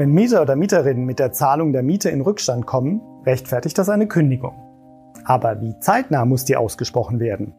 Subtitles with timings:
[0.00, 4.08] Wenn Mieter oder Mieterinnen mit der Zahlung der Miete in Rückstand kommen, rechtfertigt das eine
[4.08, 4.54] Kündigung.
[5.26, 7.52] Aber wie zeitnah muss die ausgesprochen werden?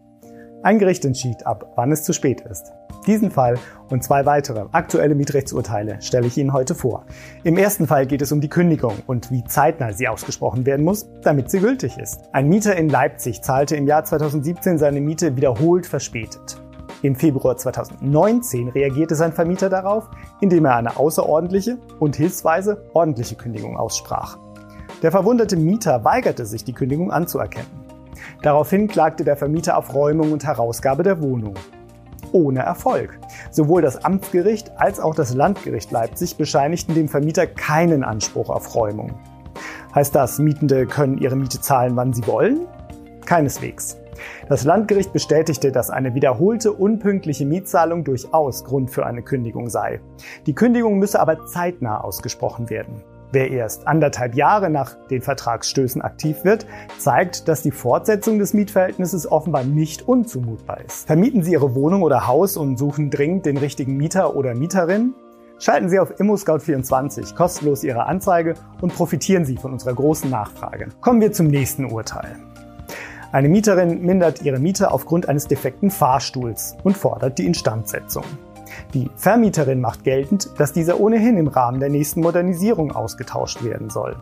[0.63, 2.71] Ein Gericht entschied, ab wann es zu spät ist.
[3.05, 3.59] Diesen Fall
[3.91, 7.05] und zwei weitere aktuelle Mietrechtsurteile stelle ich Ihnen heute vor.
[7.43, 11.07] Im ersten Fall geht es um die Kündigung und wie zeitnah sie ausgesprochen werden muss,
[11.21, 12.21] damit sie gültig ist.
[12.31, 16.59] Ein Mieter in Leipzig zahlte im Jahr 2017 seine Miete wiederholt verspätet.
[17.03, 20.07] Im Februar 2019 reagierte sein Vermieter darauf,
[20.39, 24.37] indem er eine außerordentliche und hilfsweise ordentliche Kündigung aussprach.
[25.01, 27.71] Der verwundete Mieter weigerte sich, die Kündigung anzuerkennen.
[28.43, 31.55] Daraufhin klagte der Vermieter auf Räumung und Herausgabe der Wohnung.
[32.33, 33.19] Ohne Erfolg.
[33.49, 39.13] Sowohl das Amtsgericht als auch das Landgericht Leipzig bescheinigten dem Vermieter keinen Anspruch auf Räumung.
[39.95, 42.67] Heißt das, Mietende können ihre Miete zahlen, wann sie wollen?
[43.25, 44.00] Keineswegs.
[44.49, 50.01] Das Landgericht bestätigte, dass eine wiederholte unpünktliche Mietzahlung durchaus Grund für eine Kündigung sei.
[50.45, 53.03] Die Kündigung müsse aber zeitnah ausgesprochen werden.
[53.33, 56.65] Wer erst anderthalb Jahre nach den Vertragsstößen aktiv wird,
[56.97, 61.07] zeigt, dass die Fortsetzung des Mietverhältnisses offenbar nicht unzumutbar ist.
[61.07, 65.13] Vermieten Sie Ihre Wohnung oder Haus und suchen dringend den richtigen Mieter oder Mieterin?
[65.59, 70.89] Schalten Sie auf ImmoScout24 kostenlos Ihre Anzeige und profitieren Sie von unserer großen Nachfrage.
[70.99, 72.35] Kommen wir zum nächsten Urteil.
[73.31, 78.25] Eine Mieterin mindert ihre Miete aufgrund eines defekten Fahrstuhls und fordert die Instandsetzung.
[78.93, 84.17] Die Vermieterin macht geltend, dass dieser ohnehin im Rahmen der nächsten Modernisierung ausgetauscht werden soll.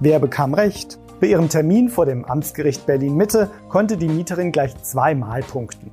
[0.00, 0.98] Wer bekam Recht?
[1.20, 5.92] Bei ihrem Termin vor dem Amtsgericht Berlin Mitte konnte die Mieterin gleich zweimal punkten.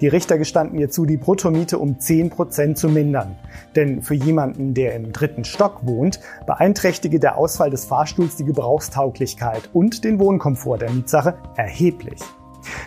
[0.00, 3.36] Die Richter gestanden ihr zu, die Bruttomiete um 10% zu mindern.
[3.74, 9.70] Denn für jemanden, der im dritten Stock wohnt, beeinträchtige der Ausfall des Fahrstuhls die Gebrauchstauglichkeit
[9.72, 12.20] und den Wohnkomfort der Mietsache erheblich.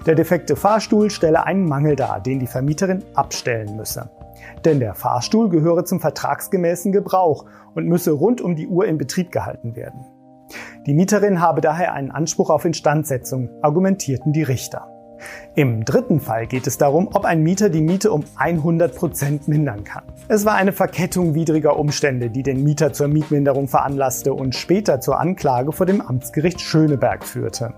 [0.05, 4.09] Der defekte Fahrstuhl stelle einen Mangel dar, den die Vermieterin abstellen müsse.
[4.65, 9.31] Denn der Fahrstuhl gehöre zum vertragsgemäßen Gebrauch und müsse rund um die Uhr in Betrieb
[9.31, 10.05] gehalten werden.
[10.85, 14.98] Die Mieterin habe daher einen Anspruch auf Instandsetzung, argumentierten die Richter.
[15.55, 19.83] Im dritten Fall geht es darum, ob ein Mieter die Miete um 100 Prozent mindern
[19.83, 20.03] kann.
[20.27, 25.19] Es war eine Verkettung widriger Umstände, die den Mieter zur Mietminderung veranlasste und später zur
[25.19, 27.73] Anklage vor dem Amtsgericht Schöneberg führte.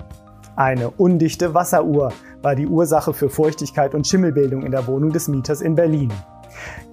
[0.56, 5.62] Eine undichte Wasseruhr war die Ursache für Feuchtigkeit und Schimmelbildung in der Wohnung des Mieters
[5.62, 6.12] in Berlin.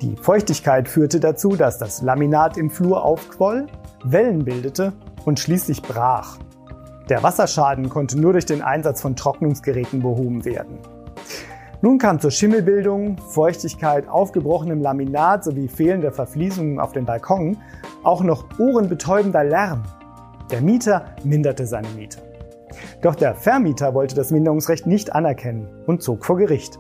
[0.00, 3.66] Die Feuchtigkeit führte dazu, dass das Laminat im Flur aufquoll,
[4.04, 4.92] Wellen bildete
[5.25, 6.38] und schließlich brach.
[7.08, 10.78] Der Wasserschaden konnte nur durch den Einsatz von Trocknungsgeräten behoben werden.
[11.80, 17.58] Nun kam zur Schimmelbildung, Feuchtigkeit, aufgebrochenem Laminat sowie fehlender Verfließungen auf den Balkonen
[18.02, 19.84] auch noch ohrenbetäubender Lärm.
[20.50, 22.20] Der Mieter minderte seine Miete.
[23.00, 26.78] Doch der Vermieter wollte das Minderungsrecht nicht anerkennen und zog vor Gericht.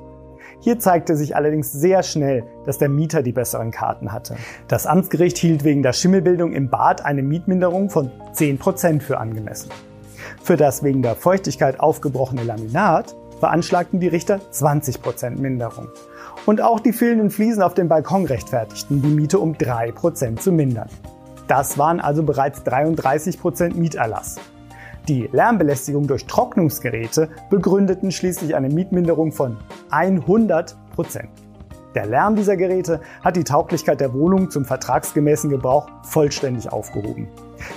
[0.60, 4.36] Hier zeigte sich allerdings sehr schnell, dass der Mieter die besseren Karten hatte.
[4.66, 9.70] Das Amtsgericht hielt wegen der Schimmelbildung im Bad eine Mietminderung von 10% für angemessen.
[10.42, 15.88] Für das wegen der Feuchtigkeit aufgebrochene Laminat veranschlagten die Richter 20% Minderung.
[16.46, 20.88] Und auch die fehlenden Fliesen auf dem Balkon rechtfertigten, die Miete um 3% zu mindern.
[21.46, 24.36] Das waren also bereits 33% Mieterlass.
[25.08, 29.56] Die Lärmbelästigung durch Trocknungsgeräte begründeten schließlich eine Mietminderung von
[29.90, 31.30] 100 Prozent.
[31.94, 37.28] Der Lärm dieser Geräte hat die Tauglichkeit der Wohnung zum vertragsgemäßen Gebrauch vollständig aufgehoben.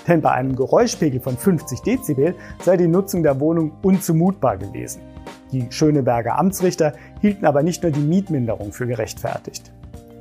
[0.07, 5.01] Denn bei einem Geräuschpegel von 50 Dezibel sei die Nutzung der Wohnung unzumutbar gewesen.
[5.51, 9.71] Die Schöneberger Amtsrichter hielten aber nicht nur die Mietminderung für gerechtfertigt.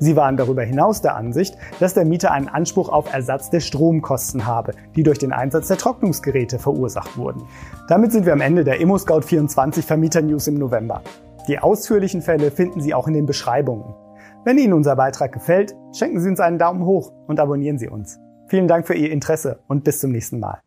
[0.03, 4.47] Sie waren darüber hinaus der Ansicht, dass der Mieter einen Anspruch auf Ersatz der Stromkosten
[4.47, 7.43] habe, die durch den Einsatz der Trocknungsgeräte verursacht wurden.
[7.87, 11.03] Damit sind wir am Ende der ImmoScout24 Vermieter News im November.
[11.51, 13.97] Die ausführlichen Fälle finden Sie auch in den Beschreibungen.
[14.45, 18.21] Wenn Ihnen unser Beitrag gefällt, schenken Sie uns einen Daumen hoch und abonnieren Sie uns.
[18.47, 20.61] Vielen Dank für Ihr Interesse und bis zum nächsten Mal.